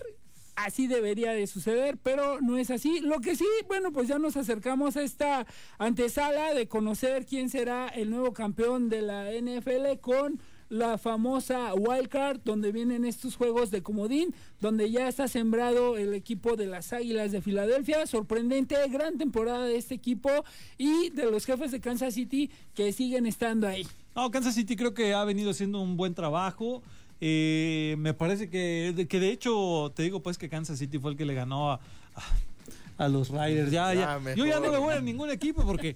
así 0.56 0.88
debería 0.88 1.34
de 1.34 1.46
suceder, 1.46 1.98
pero 2.02 2.40
no 2.40 2.58
es 2.58 2.72
así. 2.72 3.02
Lo 3.02 3.20
que 3.20 3.36
sí, 3.36 3.46
bueno, 3.68 3.92
pues 3.92 4.08
ya 4.08 4.20
nos 4.20 4.38
acercamos 4.38 4.96
a 4.96 5.04
esta 5.04 5.46
antesala 5.80 6.54
de 6.54 6.70
conocer 6.70 7.26
quién 7.26 7.50
será 7.50 7.90
el 7.90 8.10
nuevo 8.10 8.32
campeón 8.32 8.88
de 8.88 9.02
la 9.02 9.30
NFL 9.34 10.00
con 10.00 10.40
la 10.70 10.98
famosa 10.98 11.74
wildcard, 11.74 12.42
donde 12.44 12.72
vienen 12.72 13.06
estos 13.06 13.36
juegos 13.36 13.72
de 13.72 13.82
comodín, 13.84 14.34
donde 14.60 14.90
ya 14.92 15.08
está 15.08 15.28
sembrado 15.28 15.98
el 15.98 16.14
equipo 16.14 16.56
de 16.56 16.68
las 16.68 16.94
Águilas 16.94 17.32
de 17.32 17.42
Filadelfia. 17.42 18.06
Sorprendente, 18.08 18.76
gran 18.90 19.18
temporada 19.18 19.66
de 19.66 19.78
este 19.78 19.96
equipo 19.96 20.30
y 20.78 21.10
de 21.12 21.30
los 21.30 21.46
jefes 21.46 21.72
de 21.72 21.80
Kansas 21.80 22.14
City 22.14 22.50
que 22.74 22.92
siguen 22.92 23.26
estando 23.26 23.68
ahí. 23.68 23.88
No, 24.16 24.30
Kansas 24.32 24.56
City 24.56 24.76
creo 24.76 24.94
que 24.94 25.14
ha 25.14 25.24
venido 25.24 25.52
haciendo 25.52 25.82
un 25.82 25.98
buen 25.98 26.14
trabajo. 26.14 26.84
Eh, 27.22 27.96
me 28.00 28.14
parece 28.14 28.50
que 28.50 28.94
de, 28.96 29.08
que 29.08 29.20
de 29.20 29.32
hecho, 29.32 29.92
te 29.96 30.04
digo 30.04 30.22
pues 30.22 30.38
que 30.38 30.50
Kansas 30.50 30.80
City 30.80 31.00
fue 31.00 31.12
el 31.12 31.18
que 31.18 31.26
le 31.26 31.34
ganó 31.34 31.72
a, 31.72 31.80
a, 32.16 33.06
a 33.06 33.08
los 33.08 33.30
Riders. 33.30 33.72
Ya, 33.72 33.94
Ya, 33.94 34.20
ya. 34.22 34.36
Yo 34.36 34.46
ya 34.46 34.60
no 34.60 34.72
me 34.72 34.78
voy 34.78 34.94
a 34.94 35.02
ningún 35.02 35.30
equipo 35.30 35.64
porque 35.66 35.96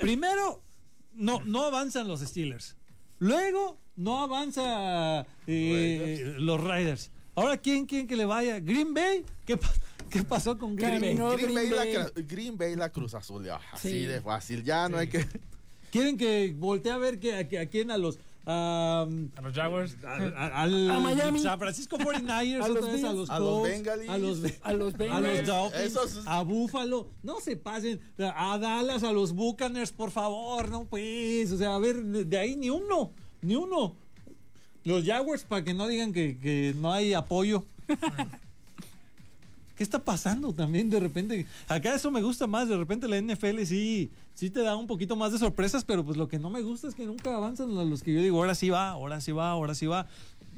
primero 0.00 0.62
no, 1.14 1.40
no 1.44 1.64
avanzan 1.64 2.08
los 2.08 2.20
Steelers. 2.20 2.76
Luego 3.18 3.78
no 3.96 4.22
avanza 4.22 5.26
eh, 5.46 6.34
los 6.38 6.60
Riders. 6.62 7.10
Ahora, 7.34 7.56
¿quién 7.58 7.86
quién 7.86 8.06
que 8.06 8.16
le 8.16 8.24
vaya? 8.24 8.60
¿Green 8.60 8.94
Bay? 8.94 9.24
¿Qué, 9.44 9.56
pa- 9.56 9.72
qué 10.10 10.22
pasó 10.22 10.56
con 10.58 10.74
Green 10.76 11.00
Bay? 11.00 11.10
Caminó. 11.16 11.30
No, 11.30 11.36
Green, 11.36 11.54
Green 11.54 11.70
Bay, 11.70 11.78
Bay. 11.78 11.94
La, 11.94 12.22
Green 12.22 12.56
Bay 12.58 12.76
la 12.76 12.90
Cruz 12.90 13.14
Azul, 13.14 13.44
ya, 13.44 13.60
así 13.72 13.90
Sí. 13.90 13.98
de 14.06 14.20
fácil, 14.20 14.64
ya 14.64 14.88
no 14.88 14.98
hay 14.98 15.08
que... 15.08 15.26
¿Quieren 15.90 16.16
que 16.16 16.54
voltee 16.56 16.92
a 16.92 16.98
ver 16.98 17.18
que, 17.18 17.34
a, 17.36 17.48
que- 17.48 17.58
a 17.58 17.66
quién? 17.66 17.90
A 17.90 17.96
los... 17.98 18.18
a, 18.46 19.06
A 19.36 19.40
los 19.42 19.52
Jaguars. 19.54 19.96
a- 20.04 20.14
a- 20.14 20.62
al 20.62 20.90
A 20.90 21.00
Miami. 21.00 21.40
San 21.40 21.58
Francisco 21.58 21.96
49ers, 21.98 22.62
A 22.64 22.68
los 22.68 22.76
otra 22.78 22.92
vez 22.92 23.04
a 23.04 23.12
los 23.12 23.30
A 23.30 23.38
los 23.38 23.62
Bengalis. 23.62 24.08
a 24.08 24.18
los, 24.18 24.38
A 24.62 24.72
los 24.72 24.94
a 24.94 25.20
los 25.20 25.46
Dolphins, 25.46 25.84
Esos- 25.84 26.22
a 26.26 26.42
Buffalo, 26.42 27.08
no 27.22 27.40
se 27.40 27.56
pasen, 27.56 28.00
a 28.18 28.56
Dallas, 28.58 29.02
a 29.04 29.12
los 29.12 29.32
Buccaneers, 29.32 29.92
por 29.92 30.10
favor, 30.10 30.70
no 30.70 30.84
pues, 30.86 31.50
o 31.52 31.58
sea, 31.58 31.74
a 31.74 31.78
ver, 31.78 31.96
de, 32.02 32.24
de 32.24 32.38
ahí 32.38 32.56
ni 32.56 32.70
uno, 32.70 33.12
ni 33.46 33.56
uno. 33.56 33.94
Los 34.84 35.04
Jaguars, 35.04 35.44
para 35.44 35.64
que 35.64 35.74
no 35.74 35.88
digan 35.88 36.12
que, 36.12 36.36
que 36.38 36.74
no 36.80 36.92
hay 36.92 37.12
apoyo. 37.14 37.64
¿Qué 39.76 39.82
está 39.82 39.98
pasando 40.02 40.54
también 40.54 40.88
de 40.88 41.00
repente? 41.00 41.46
Acá 41.68 41.94
eso 41.94 42.10
me 42.10 42.22
gusta 42.22 42.46
más, 42.46 42.66
de 42.68 42.78
repente 42.78 43.06
la 43.08 43.20
NFL 43.20 43.62
sí, 43.64 44.10
sí 44.34 44.48
te 44.48 44.60
da 44.60 44.74
un 44.74 44.86
poquito 44.86 45.16
más 45.16 45.32
de 45.32 45.38
sorpresas, 45.38 45.84
pero 45.84 46.02
pues 46.02 46.16
lo 46.16 46.28
que 46.28 46.38
no 46.38 46.48
me 46.48 46.62
gusta 46.62 46.88
es 46.88 46.94
que 46.94 47.04
nunca 47.04 47.36
avanzan 47.36 47.76
a 47.76 47.84
los 47.84 48.02
que 48.02 48.14
yo 48.14 48.22
digo, 48.22 48.38
ahora 48.38 48.54
sí 48.54 48.70
va, 48.70 48.88
ahora 48.90 49.20
sí 49.20 49.32
va, 49.32 49.50
ahora 49.50 49.74
sí 49.74 49.84
va. 49.86 50.06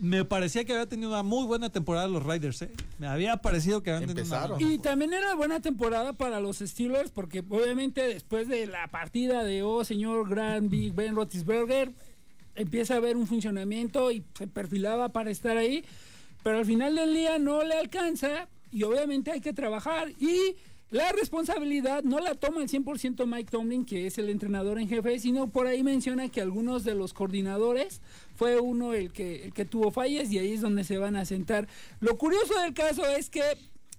Me 0.01 0.25
parecía 0.25 0.65
que 0.65 0.73
había 0.73 0.87
tenido 0.87 1.09
una 1.11 1.25
muy 1.25 1.45
buena 1.47 1.69
temporada 1.71 2.07
los 2.07 2.23
Riders, 2.25 2.63
¿eh? 2.63 2.71
Me 3.01 3.09
había 3.09 3.39
parecido 3.39 3.83
que 3.83 3.91
habían 3.91 4.07
tenido 4.09 4.25
una 4.25 4.37
Empezaron. 4.37 4.59
buena- 4.61 4.75
Y 4.75 4.79
también 4.79 5.13
era 5.13 5.35
buena 5.35 5.59
temporada 5.59 6.13
para 6.13 6.39
los 6.39 6.59
Steelers 6.59 7.11
porque 7.11 7.41
obviamente 7.49 8.03
después 8.03 8.47
de 8.47 8.67
la 8.69 8.87
partida 8.87 9.43
de 9.43 9.65
oh 9.65 9.85
señor 9.85 10.29
Gran 10.29 10.69
Big 10.69 10.93
Ben 10.95 11.17
Roethlisberger 11.17 11.91
empieza 12.59 12.95
a 12.95 12.97
haber 12.99 13.17
un 13.17 13.27
funcionamiento 13.27 14.11
y 14.11 14.25
se 14.35 14.47
perfilaba 14.47 15.11
para 15.11 15.31
estar 15.31 15.57
ahí, 15.57 15.85
pero 16.43 16.59
al 16.59 16.67
final 16.67 16.95
del 16.97 17.15
día 17.15 17.39
no 17.39 17.63
le 17.65 17.75
alcanza 17.75 18.49
y 18.71 18.83
obviamente 18.83 19.31
hay 19.31 19.41
que 19.41 19.53
trabajar 19.53 20.11
y 20.19 20.57
la 20.91 21.13
responsabilidad 21.13 22.03
no 22.03 22.19
la 22.19 22.35
toma 22.35 22.63
el 22.63 22.69
100% 22.69 23.27
Mike 23.27 23.51
Tomlin, 23.51 23.85
que 23.85 24.07
es 24.07 24.17
el 24.17 24.31
entrenador 24.31 24.79
en 24.79 24.89
jefe, 24.89 25.19
sino 25.19 25.49
por 25.49 25.67
ahí 25.67 25.83
menciona 25.83 26.31
que 26.31 26.41
algunos 26.41 26.83
de 26.83 26.95
los 26.95 27.13
coordinadores 27.13 28.01
fue 28.37 28.59
uno 28.59 28.95
el 28.95 29.13
que, 29.13 29.53
que 29.55 29.67
tuvo 29.67 29.91
fallas 29.91 30.33
y 30.33 30.39
ahí 30.39 30.53
es 30.53 30.63
donde 30.63 30.85
se 30.85 30.97
van 30.97 31.15
a 31.17 31.27
sentar. 31.27 31.69
Lo 32.01 32.17
curioso 32.17 32.59
del 32.61 32.73
caso 32.73 33.07
es 33.07 33.29
que 33.29 33.43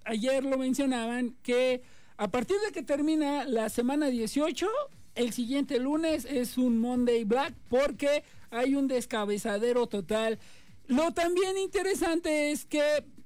ayer 0.04 0.44
lo 0.44 0.58
mencionaban 0.58 1.36
que 1.42 1.82
a 2.16 2.28
partir 2.28 2.56
de 2.66 2.72
que 2.72 2.82
termina 2.82 3.44
la 3.44 3.68
semana 3.68 4.08
18, 4.08 4.68
el 5.14 5.32
siguiente 5.32 5.78
lunes 5.78 6.24
es 6.24 6.58
un 6.58 6.78
Monday 6.78 7.24
Black 7.24 7.54
porque 7.68 8.24
hay 8.50 8.74
un 8.74 8.88
descabezadero 8.88 9.86
total. 9.86 10.38
Lo 10.86 11.12
también 11.12 11.56
interesante 11.58 12.50
es 12.50 12.64
que 12.64 12.82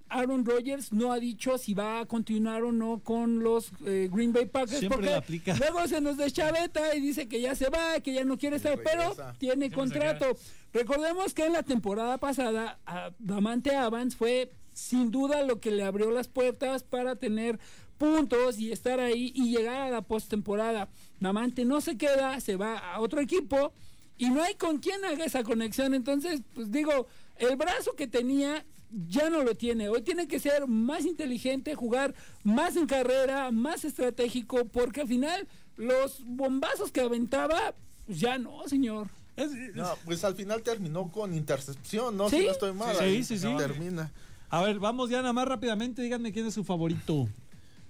Aaron 0.09 0.45
Rodgers 0.45 0.93
no 0.93 1.13
ha 1.13 1.19
dicho 1.19 1.59
si 1.59 1.75
va 1.75 2.01
a 2.01 2.07
continuar 2.07 2.63
o 2.63 2.73
no 2.73 3.01
con 3.03 3.43
los 3.43 3.73
eh, 3.87 4.09
Green 4.13 4.33
Bay 4.33 4.47
Packers 4.47 4.79
Siempre 4.79 4.99
porque 4.99 5.15
aplica. 5.15 5.57
luego 5.57 5.89
se 5.89 6.01
nos 6.01 6.17
deschaveta 6.17 6.95
y 6.95 7.01
dice 7.01 7.27
que 7.27 7.41
ya 7.41 7.55
se 7.55 7.69
va, 7.69 7.99
que 8.01 8.13
ya 8.13 8.25
no 8.25 8.37
quiere 8.39 8.57
estar, 8.57 8.79
pero 8.83 9.17
tiene 9.39 9.67
Siempre 9.69 9.71
contrato. 9.71 10.27
Recordemos 10.73 11.35
que 11.35 11.47
en 11.47 11.53
la 11.55 11.63
temporada 11.63 12.19
pasada 12.19 12.79
a 12.87 13.13
Damante 13.19 13.73
Evans 13.75 14.15
fue 14.15 14.53
sin 14.73 15.11
duda 15.11 15.43
lo 15.43 15.61
que 15.61 15.71
le 15.71 15.85
abrió 15.85 16.11
las 16.11 16.29
puertas 16.29 16.83
para 16.83 17.17
tener 17.17 17.59
puntos 17.97 18.59
y 18.59 18.73
estar 18.73 19.01
ahí 19.01 19.33
y 19.35 19.57
llegar 19.57 19.81
a 19.81 19.91
la 19.91 20.03
postemporada. 20.03 20.89
Damante 21.21 21.65
no 21.65 21.81
se 21.81 21.97
queda, 21.97 22.39
se 22.41 22.57
va 22.57 22.77
a 22.79 23.01
otro 23.01 23.21
equipo 23.21 23.73
y 24.19 24.31
no 24.31 24.43
hay 24.43 24.55
con 24.55 24.79
quién 24.79 25.05
haga 25.05 25.25
esa 25.25 25.43
conexión. 25.43 25.95
Entonces, 25.95 26.43
pues 26.55 26.71
digo, 26.71 27.07
el 27.37 27.57
brazo 27.57 27.95
que 27.97 28.07
tenía 28.07 28.65
ya 29.09 29.29
no 29.31 29.43
lo 29.43 29.55
tiene. 29.57 29.89
Hoy 29.89 30.03
tiene 30.03 30.29
que 30.29 30.39
ser 30.39 30.67
más 30.69 31.05
inteligente, 31.05 31.75
jugar 31.75 32.15
más 32.45 32.77
en 32.77 32.87
carrera, 32.87 33.51
más 33.51 33.85
estratégico, 33.85 34.67
porque 34.67 35.01
al 35.03 35.09
final 35.09 35.49
los 35.77 36.23
bombazos 36.25 36.93
que 36.93 37.01
aventaba, 37.01 37.75
pues 38.07 38.21
ya 38.21 38.39
no, 38.39 38.67
señor. 38.69 39.09
Es- 39.37 39.51
No, 39.75 39.89
pues 40.05 40.23
al 40.23 40.37
final 40.37 40.63
terminó 40.63 41.11
con 41.11 41.35
intercepción, 41.35 42.17
¿no? 42.17 42.31
Sí. 42.31 42.39
Si 42.39 42.45
no 42.47 42.53
estoy 42.53 42.73
mal. 42.73 42.95
Sí, 42.97 43.03
ahí 43.03 43.25
sí, 43.25 43.37
sí. 43.39 43.49
Termina. 43.59 44.13
A 44.49 44.63
ver, 44.63 44.79
vamos 44.79 45.11
ya 45.11 45.17
nada 45.23 45.33
más 45.33 45.49
rápidamente. 45.49 46.01
Díganme 46.03 46.33
quién 46.33 46.47
es 46.47 46.55
su 46.55 46.63
favorito. 46.63 47.29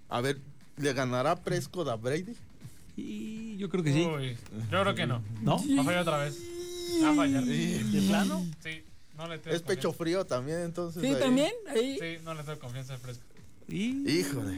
A 0.08 0.22
ver, 0.22 0.38
¿le 0.78 0.92
ganará 0.94 1.36
Prescott 1.36 1.88
a 1.88 1.96
Brady? 1.96 2.34
Y 2.96 3.56
yo 3.56 3.68
creo 3.68 3.82
que 3.82 3.92
sí. 3.92 4.04
Uy, 4.06 4.36
yo 4.70 4.82
creo 4.82 4.94
que 4.94 5.06
no. 5.06 5.22
¿No? 5.42 5.56
Va 5.76 5.82
a 5.82 5.84
fallar 5.84 6.02
otra 6.02 6.18
vez. 6.18 6.38
Va 7.02 7.10
a 7.10 7.14
fallar. 7.14 7.44
¿De 7.44 8.02
plano? 8.08 8.46
Sí, 8.62 8.82
no 9.16 9.26
le 9.28 9.38
tengo 9.38 9.56
Es 9.56 9.62
pecho 9.62 9.88
confianza. 9.88 9.98
frío 9.98 10.24
también, 10.26 10.60
entonces. 10.60 11.02
Sí, 11.02 11.08
ahí- 11.08 11.20
también. 11.20 11.52
Ahí. 11.68 11.98
Sí, 12.00 12.22
no 12.24 12.34
le 12.34 12.42
tengo 12.44 12.58
confianza 12.58 12.94
al 12.94 13.00
fresco. 13.00 13.24
Y... 13.68 14.08
Híjole. 14.10 14.56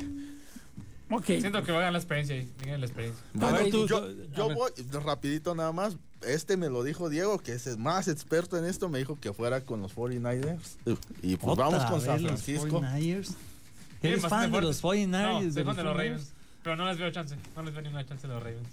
Ok. 1.11 1.25
Siento 1.27 1.63
que 1.63 1.71
va 1.73 1.79
a 1.79 1.81
ganar 1.83 1.93
la 1.93 1.99
experiencia 1.99 2.35
ahí. 2.37 2.51
Digan 2.63 2.81
la 2.81 2.87
experiencia. 2.87 3.23
Bueno, 3.33 3.57
ver, 3.59 3.71
tú- 3.71 3.87
yo, 3.87 4.11
yo 4.37 4.55
voy 4.55 4.71
rapidito 5.05 5.55
nada 5.55 5.73
más. 5.73 5.97
Este 6.23 6.57
me 6.57 6.69
lo 6.69 6.83
dijo 6.83 7.09
Diego, 7.09 7.39
que 7.39 7.53
es 7.53 7.67
el 7.69 7.79
más 7.79 8.09
experto 8.09 8.59
en 8.59 8.65
esto. 8.65 8.89
Me 8.89 8.99
dijo 8.99 9.19
que 9.21 9.33
fuera 9.33 9.61
con 9.61 9.81
los 9.83 9.95
49ers. 9.95 10.77
Y 11.23 11.37
pues 11.37 11.53
Otra 11.53 11.67
vamos 11.69 11.85
con 11.91 12.01
San 12.01 12.15
vez 12.15 12.23
los 12.23 12.43
Francisco. 12.43 12.81
49ers. 12.81 13.27
Sí, 13.27 14.09
¿Eres 14.09 14.23
fan 14.27 14.51
de 14.51 14.61
los 14.61 14.83
49ers? 14.83 15.09
No, 15.09 15.41
fan 15.41 15.55
de 15.55 15.65
los 15.65 15.77
49ers? 15.77 15.95
Ravens. 15.97 16.33
Pero 16.67 16.75
no 16.75 16.87
les 16.89 16.99
veo 16.99 17.09
chance. 17.13 17.37
No 17.55 17.63
les 17.63 17.73
veo 17.73 17.81
ninguna 17.81 18.05
chance 18.05 18.27
de 18.27 18.35
los 18.35 18.43
Ravens. 18.43 18.69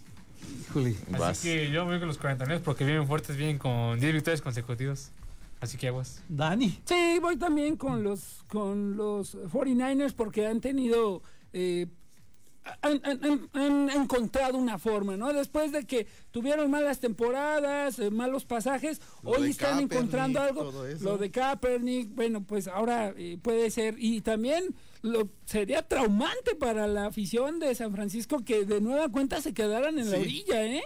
Híjole. 0.68 0.96
Vas. 1.12 1.22
Así 1.22 1.48
que 1.50 1.70
yo 1.70 1.86
voy 1.86 2.00
con 2.00 2.08
los 2.08 2.18
49 2.18 2.60
porque 2.66 2.84
vienen 2.86 3.06
fuertes, 3.06 3.38
vienen 3.38 3.60
con 3.60 4.00
10 4.00 4.14
victorias 4.14 4.42
consecutivas. 4.42 5.12
Así 5.62 5.78
que 5.78 5.90
aguas. 5.90 6.24
Dani. 6.28 6.82
Sí, 6.86 7.20
voy 7.22 7.38
también 7.38 7.78
con 7.78 8.04
los 8.04 8.44
con 8.48 8.98
los 8.98 9.36
49ers 9.36 10.14
porque 10.16 10.48
han 10.48 10.60
tenido 10.60 11.22
eh, 11.54 11.86
han, 12.82 13.00
han- 13.06 13.20
han- 13.24 13.50
han 13.54 13.90
encontrado 13.92 14.58
una 14.58 14.80
forma, 14.80 15.16
¿no? 15.16 15.32
Después 15.32 15.72
de 15.72 15.86
que 15.86 16.08
tuvieron 16.32 16.72
malas 16.72 17.00
temporadas, 17.00 18.00
eh, 18.00 18.10
malos 18.10 18.44
pasajes, 18.44 19.02
Lo 19.22 19.32
hoy 19.32 19.52
están 19.52 19.72
Kaepernick, 19.88 19.92
encontrando 19.94 20.42
algo. 20.42 20.72
Lo 21.02 21.20
de 21.20 21.30
Kaepernick, 21.30 22.16
bueno, 22.16 22.42
pues 22.44 22.68
ahora 22.68 23.14
eh, 23.16 23.38
puede 23.40 23.70
ser. 23.70 23.96
Y 24.00 24.22
también 24.22 24.74
lo 25.04 25.30
sería 25.46 25.88
traumante 25.88 26.56
para 26.56 26.88
la 26.88 27.06
afición 27.06 27.60
de 27.60 27.76
San 27.76 27.92
Francisco 27.92 28.44
que 28.44 28.66
de 28.66 28.82
nueva 28.82 29.10
cuenta 29.10 29.42
se 29.42 29.54
quedaran 29.54 30.00
en 30.00 30.10
la 30.10 30.18
orilla, 30.18 30.66
¿eh? 30.66 30.82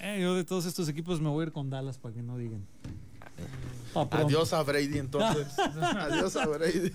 Eh, 0.00 0.18
yo 0.20 0.34
de 0.34 0.44
todos 0.44 0.66
estos 0.66 0.88
equipos 0.88 1.20
me 1.20 1.28
voy 1.28 1.44
a 1.44 1.46
ir 1.46 1.52
con 1.52 1.70
Dallas 1.70 1.96
para 1.96 2.14
que 2.14 2.22
no 2.22 2.36
digan. 2.36 2.66
Adiós 3.94 4.52
a 4.52 4.62
Brady 4.62 4.98
entonces. 4.98 5.46
Adiós 5.58 6.36
a 6.36 6.46
Brady. 6.46 6.90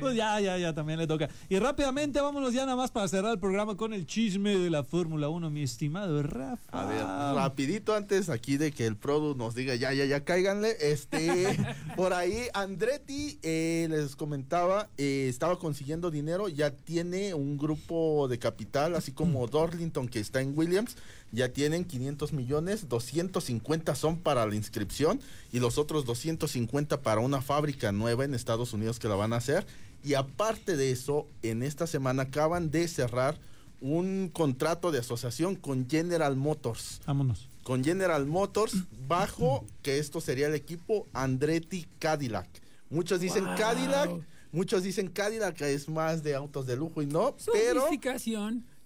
Pues 0.00 0.16
ya, 0.16 0.40
ya, 0.40 0.58
ya, 0.58 0.74
también 0.74 0.98
le 0.98 1.06
toca. 1.06 1.28
Y 1.48 1.58
rápidamente 1.58 2.20
vámonos 2.20 2.52
ya 2.52 2.64
nada 2.64 2.76
más 2.76 2.90
para 2.90 3.08
cerrar 3.08 3.32
el 3.32 3.38
programa 3.38 3.76
con 3.76 3.92
el 3.92 4.06
chisme 4.06 4.56
de 4.56 4.70
la 4.70 4.84
Fórmula 4.84 5.28
1, 5.28 5.50
mi 5.50 5.62
estimado 5.62 6.22
Rafa. 6.22 6.62
A 6.72 6.86
ver, 6.86 7.04
rapidito 7.36 7.94
antes 7.94 8.28
aquí 8.28 8.56
de 8.56 8.72
que 8.72 8.86
el 8.86 8.96
Produ 8.96 9.34
nos 9.34 9.54
diga 9.54 9.74
ya, 9.74 9.92
ya, 9.92 10.04
ya, 10.04 10.24
cáiganle. 10.24 10.76
Este, 10.80 11.56
por 11.96 12.12
ahí 12.12 12.48
Andretti, 12.54 13.38
eh, 13.42 13.86
les 13.90 14.16
comentaba, 14.16 14.88
eh, 14.96 15.26
estaba 15.28 15.58
consiguiendo 15.58 16.10
dinero, 16.10 16.48
ya 16.48 16.70
tiene 16.70 17.34
un 17.34 17.56
grupo 17.56 18.28
de 18.28 18.38
capital, 18.38 18.94
así 18.94 19.12
como 19.12 19.46
Dorlington 19.46 20.08
que 20.08 20.20
está 20.20 20.40
en 20.40 20.56
Williams, 20.56 20.96
ya 21.32 21.52
tienen 21.52 21.84
500 21.84 22.32
millones, 22.32 22.88
250 22.88 23.94
son 23.94 24.18
para 24.18 24.46
la 24.46 24.54
inscripción 24.54 25.20
y 25.52 25.58
los 25.60 25.78
otros 25.78 26.04
250 26.04 27.02
para 27.02 27.20
una 27.20 27.42
fábrica 27.42 27.92
nueva 27.92 28.24
en 28.24 28.34
Estados 28.34 28.72
Unidos 28.72 28.98
que 28.98 29.08
la 29.08 29.16
van 29.16 29.32
a 29.32 29.36
hacer. 29.36 29.66
Y 30.04 30.14
aparte 30.14 30.76
de 30.76 30.90
eso, 30.92 31.26
en 31.42 31.62
esta 31.62 31.86
semana 31.86 32.24
acaban 32.24 32.70
de 32.70 32.86
cerrar 32.88 33.38
un 33.80 34.30
contrato 34.32 34.92
de 34.92 34.98
asociación 34.98 35.56
con 35.56 35.88
General 35.88 36.36
Motors. 36.36 37.00
Vámonos. 37.06 37.48
Con 37.64 37.82
General 37.82 38.24
Motors, 38.26 38.74
bajo 39.08 39.64
que 39.82 39.98
esto 39.98 40.20
sería 40.20 40.46
el 40.46 40.54
equipo 40.54 41.06
Andretti 41.14 41.86
Cadillac. 41.98 42.48
Muchos 42.90 43.20
dicen 43.20 43.44
Wow. 43.44 43.56
Cadillac, 43.56 44.10
muchos 44.52 44.82
dicen 44.82 45.08
Cadillac 45.08 45.56
que 45.56 45.72
es 45.72 45.88
más 45.88 46.22
de 46.22 46.34
autos 46.34 46.66
de 46.66 46.76
lujo 46.76 47.02
y 47.02 47.06
no, 47.06 47.34
pero. 47.52 47.86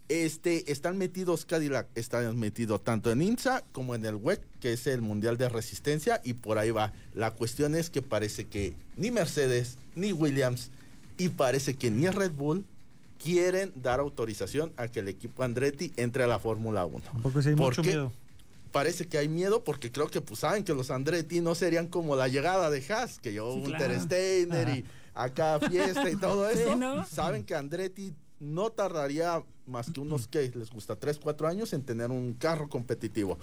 Este, 0.09 0.71
están 0.73 0.97
metidos 0.99 1.45
Cadillac, 1.45 1.87
están 1.95 2.37
metidos 2.39 2.83
tanto 2.83 3.11
en 3.11 3.23
IMSA 3.23 3.63
como 3.73 3.95
en 3.95 4.05
el 4.07 4.15
WEC, 4.17 4.41
que 4.61 4.73
es 4.73 4.87
el 4.87 5.03
Mundial 5.03 5.37
de 5.37 5.49
Resistencia, 5.49 6.21
y 6.25 6.35
por 6.35 6.59
ahí 6.59 6.71
va. 6.71 6.93
La 7.15 7.33
cuestión 7.33 7.75
es 7.75 7.91
que 7.91 8.03
parece 8.03 8.47
que 8.47 8.75
ni 8.97 9.11
Mercedes, 9.11 9.77
ni 9.95 10.13
Williams, 10.13 10.71
y 11.19 11.29
parece 11.31 11.75
que 11.75 11.91
ni 11.91 12.09
Red 12.09 12.33
Bull 12.33 12.65
quieren 13.23 13.73
dar 13.75 14.01
autorización 14.01 14.73
a 14.77 14.89
que 14.89 15.01
el 15.01 15.09
equipo 15.09 15.43
Andretti 15.43 15.93
entre 15.97 16.23
a 16.23 16.27
la 16.27 16.39
Fórmula 16.39 16.87
1. 16.87 17.01
Tampoco 17.01 17.43
sí 17.43 17.49
hay 17.51 17.55
¿Por 17.57 17.67
mucho 17.71 17.83
qué? 17.83 17.89
miedo. 17.89 18.13
Parece 18.71 19.07
que 19.09 19.19
hay 19.19 19.29
miedo 19.29 19.65
porque 19.65 19.91
creo 19.91 20.09
que 20.09 20.21
pues 20.21 20.41
saben 20.41 20.63
que 20.63 20.75
los 20.75 20.91
Andretti 20.91 21.41
no 21.41 21.55
serían 21.55 21.89
como 21.89 22.15
la 22.17 22.29
llegada 22.29 22.71
de 22.71 22.85
Haas, 22.93 23.19
que 23.19 23.33
yo 23.33 23.53
Sí, 23.55 23.59
un 23.61 23.65
claro. 23.65 23.87
Ter 23.89 24.01
Steiner 24.01 24.69
y 24.69 24.85
acá 25.15 25.59
fiesta 25.59 26.09
y 26.09 26.17
todo 26.17 26.49
Sí, 26.53 26.61
eso. 26.61 26.77
¿no? 26.77 27.05
Saben 27.07 27.45
que 27.45 27.55
Andretti 27.55 28.13
no 28.41 28.71
tardaría 28.71 29.43
más 29.67 29.91
que 29.91 30.01
unos 30.01 30.29
que 30.29 30.51
les 30.55 30.71
gusta 30.71 30.97
3, 30.97 31.19
4 31.19 31.49
años 31.49 31.73
en 31.73 31.83
tener 31.83 32.11
un 32.11 32.35
carro 32.35 32.69
competitivo. 32.69 33.39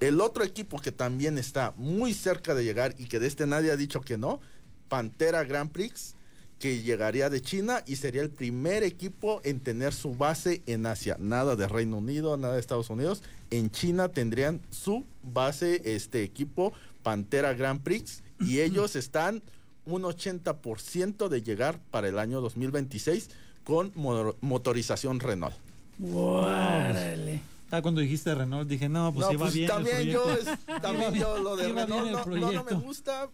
El 0.00 0.20
otro 0.20 0.44
equipo 0.44 0.80
que 0.80 0.92
también 0.92 1.38
está 1.38 1.74
muy 1.76 2.14
cerca 2.14 2.54
de 2.54 2.64
llegar 2.64 2.94
y 2.98 3.06
que 3.06 3.18
de 3.18 3.26
este 3.26 3.46
nadie 3.46 3.72
ha 3.72 3.76
dicho 3.76 4.00
que 4.00 4.16
no, 4.16 4.40
Pantera 4.88 5.44
Grand 5.44 5.70
Prix, 5.70 6.14
que 6.58 6.82
llegaría 6.82 7.30
de 7.30 7.40
China 7.40 7.82
y 7.86 7.96
sería 7.96 8.22
el 8.22 8.30
primer 8.30 8.82
equipo 8.82 9.40
en 9.44 9.60
tener 9.60 9.92
su 9.92 10.14
base 10.14 10.62
en 10.66 10.86
Asia. 10.86 11.16
Nada 11.18 11.56
de 11.56 11.68
Reino 11.68 11.98
Unido, 11.98 12.36
nada 12.36 12.54
de 12.54 12.60
Estados 12.60 12.90
Unidos. 12.90 13.22
En 13.50 13.70
China 13.70 14.08
tendrían 14.08 14.60
su 14.70 15.04
base, 15.22 15.82
este 15.84 16.22
equipo, 16.22 16.72
Pantera 17.02 17.54
Grand 17.54 17.82
Prix, 17.82 18.22
y 18.40 18.60
ellos 18.60 18.96
están 18.96 19.42
un 19.84 20.02
80% 20.02 21.28
de 21.28 21.42
llegar 21.42 21.80
para 21.90 22.08
el 22.08 22.18
año 22.18 22.40
2026 22.40 23.30
con 23.68 23.92
mo- 23.96 24.34
motorización 24.40 25.20
Renault. 25.20 25.54
Órale. 26.14 27.42
Ah, 27.70 27.82
cuando 27.82 28.00
dijiste 28.00 28.34
Renault 28.34 28.66
dije, 28.66 28.88
no, 28.88 29.12
pues 29.12 29.26
no, 29.26 29.32
iba 29.34 29.40
pues 29.44 29.52
bien. 29.54 29.64
el 29.70 29.76
también 29.76 30.02
yo, 30.08 30.32
es- 30.32 30.80
también 30.80 31.12
yo 31.12 31.36
lo 31.38 31.54
de 31.54 31.68
Renault 31.72 32.06
el 32.06 32.12
no, 32.12 32.24
no, 32.24 32.52
no 32.52 32.64
me 32.64 32.72
gusta. 32.72 33.28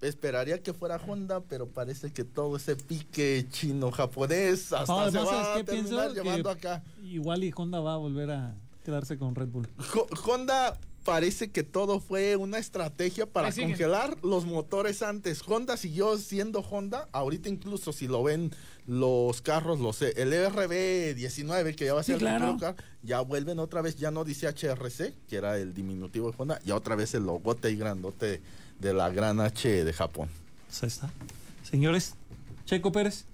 Esperaría 0.00 0.62
que 0.62 0.72
fuera 0.72 0.96
Honda, 1.06 1.40
pero 1.40 1.66
parece 1.66 2.12
que 2.12 2.24
todo 2.24 2.56
ese 2.56 2.76
pique 2.76 3.44
chino-japonés 3.50 4.72
hasta 4.72 4.92
No, 4.92 5.10
se 5.10 5.18
va 5.18 5.24
¿sabes 5.26 5.60
a 5.60 5.64
terminar 5.64 6.08
Que- 6.08 6.14
llevando 6.22 6.50
acá. 6.50 6.82
Igual 7.04 7.44
y 7.44 7.52
Honda 7.54 7.80
va 7.80 7.94
a 7.94 7.96
volver 7.98 8.30
a 8.30 8.54
quedarse 8.84 9.18
con 9.18 9.34
Red 9.34 9.48
Bull. 9.48 9.68
Honda 10.24 10.78
parece 11.04 11.50
que 11.50 11.62
todo 11.62 12.00
fue 12.00 12.36
una 12.36 12.58
estrategia 12.58 13.26
para 13.26 13.50
congelar 13.52 14.16
los 14.22 14.44
motores 14.44 15.02
antes. 15.02 15.42
Honda 15.46 15.76
siguió 15.76 16.16
siendo 16.18 16.60
Honda. 16.60 17.08
Ahorita 17.12 17.48
incluso 17.48 17.92
si 17.92 18.06
lo 18.08 18.22
ven 18.22 18.50
los 18.86 19.40
carros, 19.42 19.80
los 19.80 20.00
el 20.02 20.32
RB19 20.32 21.74
que 21.74 21.86
ya 21.86 21.94
va 21.94 22.00
a 22.00 22.02
Sí, 22.02 22.12
ser 22.12 22.16
el 22.22 22.26
claro. 22.28 22.56
car, 22.58 22.76
ya 23.02 23.20
vuelven 23.20 23.58
otra 23.58 23.82
vez, 23.82 23.96
ya 23.96 24.10
no 24.10 24.24
dice 24.24 24.46
HRC, 24.48 25.14
que 25.28 25.36
era 25.36 25.56
el 25.58 25.74
diminutivo 25.74 26.30
de 26.30 26.36
Honda, 26.38 26.60
ya 26.64 26.74
otra 26.74 26.94
vez 26.96 27.14
el 27.14 27.24
logote 27.24 27.70
y 27.70 27.76
grandote 27.76 28.40
de 28.78 28.94
la 28.94 29.10
gran 29.10 29.40
H 29.40 29.84
de 29.84 29.92
Japón. 29.92 30.28
Pues 30.66 30.82
ahí 30.82 30.88
está. 30.88 31.10
Señores, 31.62 32.14
Checo 32.64 32.92
Pérez. 32.92 33.24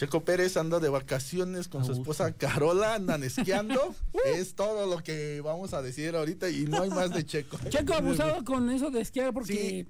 Checo 0.00 0.24
Pérez 0.24 0.56
anda 0.56 0.80
de 0.80 0.88
vacaciones 0.88 1.68
con 1.68 1.82
A 1.82 1.84
su 1.84 1.90
gusto. 1.94 2.10
esposa 2.12 2.32
Carola, 2.32 2.94
andan 2.94 3.22
esquiando. 3.22 3.94
es 4.34 4.54
todo 4.54 4.86
lo 4.86 5.02
que 5.02 5.42
vamos 5.42 5.74
a 5.74 5.82
decir 5.82 6.16
ahorita 6.16 6.48
y 6.48 6.62
no 6.64 6.80
hay 6.80 6.88
más 6.88 7.12
de 7.12 7.22
Checo. 7.26 7.58
Checo 7.68 7.92
abusado 7.92 8.42
con 8.42 8.70
eso 8.70 8.90
de 8.90 9.02
esquiar 9.02 9.34
porque. 9.34 9.86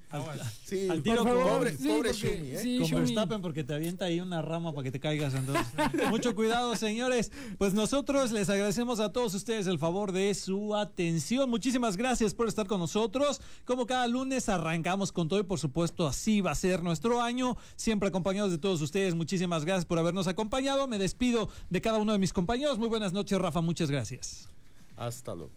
Sí, 0.65 0.89
Al 0.91 1.01
tiro 1.05 1.19
por 1.23 1.29
favor, 1.29 1.43
con- 1.45 1.53
pobre, 1.59 1.77
sí, 1.77 1.87
pobre 1.89 2.11
porque- 2.11 2.37
Shumi, 2.37 2.51
¿eh? 2.51 2.59
sí, 2.61 2.79
con 2.79 2.87
Shumi. 2.89 3.01
Verstappen 3.03 3.41
porque 3.41 3.63
te 3.63 3.73
avienta 3.73 4.07
ahí 4.07 4.21
una 4.21 4.43
rama 4.43 4.73
para 4.73 4.83
que 4.83 4.91
te 4.91 4.99
caigas. 4.99 5.33
Entonces, 5.35 5.65
mucho 6.11 6.35
cuidado, 6.35 6.75
señores. 6.75 7.31
Pues 7.57 7.73
nosotros 7.73 8.33
les 8.33 8.51
agradecemos 8.51 8.99
a 8.99 9.13
todos 9.13 9.33
ustedes 9.35 9.69
el 9.69 9.79
favor 9.79 10.11
de 10.11 10.35
su 10.35 10.75
atención. 10.75 11.49
Muchísimas 11.49 11.97
gracias 11.97 12.35
por 12.35 12.49
estar 12.49 12.67
con 12.67 12.81
nosotros. 12.81 13.41
Como 13.65 13.87
cada 13.87 14.09
lunes 14.09 14.49
arrancamos 14.49 15.13
con 15.13 15.29
todo 15.29 15.39
y 15.39 15.45
por 15.45 15.61
supuesto 15.61 16.09
así 16.09 16.41
va 16.41 16.51
a 16.51 16.57
ser 16.57 16.83
nuestro 16.83 17.23
año. 17.23 17.57
Siempre 17.77 18.09
acompañados 18.09 18.51
de 18.51 18.59
todos 18.59 18.81
ustedes. 18.81 19.15
Muchísimas 19.15 19.65
gracias 19.65 19.85
por 19.85 20.00
habernos 20.01 20.27
acompañado. 20.27 20.87
Me 20.89 20.99
despido 20.99 21.49
de 21.69 21.81
cada 21.81 21.99
uno 21.99 22.13
de 22.13 22.19
mis 22.19 22.33
compañeros. 22.33 22.79
Muy 22.79 22.89
buenas 22.89 23.13
noches, 23.13 23.39
Rafa. 23.39 23.61
Muchas 23.61 23.91
gracias. 23.91 24.49
Hasta 24.97 25.35
luego. 25.35 25.53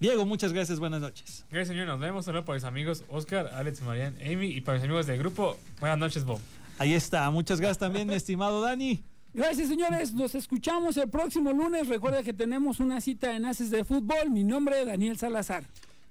Diego, 0.00 0.24
muchas 0.24 0.52
gracias. 0.52 0.78
Buenas 0.78 1.00
noches. 1.00 1.44
Gracias, 1.50 1.68
señor. 1.68 1.86
Nos 1.88 1.98
vemos. 1.98 2.24
Saludos 2.24 2.44
para 2.44 2.56
mis 2.56 2.64
amigos 2.64 3.04
Oscar, 3.08 3.50
Alex, 3.54 3.82
Marian, 3.82 4.16
Amy 4.24 4.46
y 4.46 4.60
para 4.60 4.78
mis 4.78 4.84
amigos 4.84 5.06
del 5.06 5.18
grupo. 5.18 5.56
Buenas 5.80 5.98
noches, 5.98 6.24
Bob. 6.24 6.38
Ahí 6.78 6.94
está. 6.94 7.28
Muchas 7.30 7.60
gracias 7.60 7.78
también, 7.78 8.06
mi 8.06 8.14
estimado 8.14 8.60
Dani. 8.60 9.02
Gracias, 9.34 9.68
señores. 9.68 10.14
Nos 10.14 10.34
escuchamos 10.34 10.96
el 10.96 11.08
próximo 11.08 11.52
lunes. 11.52 11.88
Recuerda 11.88 12.22
que 12.22 12.32
tenemos 12.32 12.80
una 12.80 13.00
cita 13.00 13.34
en 13.34 13.44
Haces 13.44 13.70
de 13.70 13.84
Fútbol. 13.84 14.30
Mi 14.30 14.44
nombre 14.44 14.80
es 14.80 14.86
Daniel 14.86 15.18
Salazar. 15.18 15.64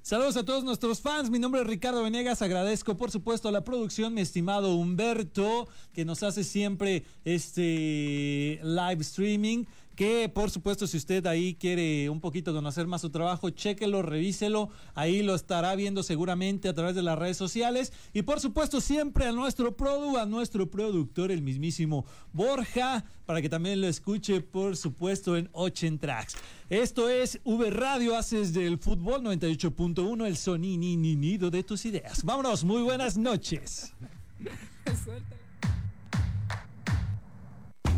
Saludos 0.07 0.37
a 0.37 0.45
todos 0.45 0.63
nuestros 0.63 1.01
fans. 1.01 1.29
Mi 1.29 1.37
nombre 1.37 1.59
es 1.59 1.67
Ricardo 1.67 2.01
Venegas. 2.01 2.41
Agradezco, 2.41 2.95
por 2.95 3.11
supuesto, 3.11 3.49
a 3.49 3.51
la 3.51 3.65
producción, 3.65 4.13
mi 4.13 4.21
estimado 4.21 4.73
Humberto, 4.73 5.67
que 5.91 6.05
nos 6.05 6.23
hace 6.23 6.45
siempre 6.45 7.03
este 7.25 8.61
live 8.63 9.01
streaming. 9.01 9.65
Que 9.97 10.29
por 10.29 10.51
supuesto 10.51 10.85
si 10.85 10.95
usted 10.95 11.25
ahí 11.25 11.55
quiere 11.55 12.07
un 12.11 12.21
poquito 12.21 12.53
conocer 12.53 12.85
más 12.85 13.01
su 13.01 13.09
trabajo, 13.09 13.49
chéquelo, 13.49 14.03
revíselo, 14.03 14.69
ahí 14.93 15.23
lo 15.23 15.33
estará 15.33 15.75
viendo 15.75 16.03
seguramente 16.03 16.69
a 16.69 16.73
través 16.75 16.93
de 16.93 17.01
las 17.01 17.17
redes 17.17 17.35
sociales 17.35 17.91
y 18.13 18.21
por 18.21 18.39
supuesto 18.39 18.79
siempre 18.79 19.25
a 19.25 19.31
nuestro 19.31 19.75
produ, 19.75 20.17
a 20.17 20.27
nuestro 20.27 20.69
productor, 20.69 21.31
el 21.31 21.41
mismísimo 21.41 22.05
Borja, 22.31 23.05
para 23.25 23.41
que 23.41 23.49
también 23.49 23.81
lo 23.81 23.87
escuche 23.87 24.39
por 24.41 24.77
supuesto 24.77 25.35
en 25.35 25.49
Ochen 25.51 25.97
Tracks. 25.97 26.37
Esto 26.69 27.09
es 27.09 27.39
V 27.43 27.71
Radio, 27.71 28.15
haces 28.15 28.53
del 28.53 28.77
fútbol 28.77 29.23
98.1, 29.23 30.27
el 30.27 30.37
sonido 30.37 31.49
de 31.49 31.63
tus 31.63 31.85
ideas. 31.85 32.23
Vámonos, 32.23 32.63
muy 32.63 32.83
buenas 32.83 33.17
noches. 33.17 33.93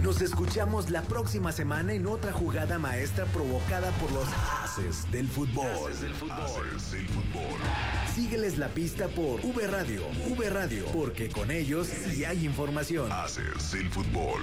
Nos 0.02 0.22
escuchamos 0.22 0.90
la 0.90 1.02
próxima 1.02 1.52
semana 1.52 1.94
en 1.94 2.08
otra 2.08 2.32
jugada 2.32 2.80
maestra 2.80 3.26
provocada 3.26 3.92
por 3.92 4.10
los 4.14 4.28
haces 4.64 5.12
del 5.12 5.28
fútbol. 5.28 5.68
Haces 5.68 6.02
del 6.02 6.14
fútbol. 6.14 7.58
Sígueles 8.16 8.58
la 8.58 8.70
pista 8.70 9.10
por 9.10 9.46
V 9.46 9.68
Radio, 9.68 10.04
V 10.30 10.50
Radio, 10.50 10.86
porque 10.94 11.30
con 11.30 11.52
ellos 11.52 11.88
sí 11.88 12.24
hay 12.24 12.46
información. 12.46 13.12
Haces 13.12 13.74
del 13.74 13.90
fútbol. 13.90 14.40